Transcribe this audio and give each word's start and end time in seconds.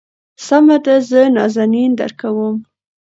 سمه 0.45 0.77
ده 0.85 0.95
زه 1.09 1.21
نازنين 1.35 1.91
درکوم. 1.99 2.55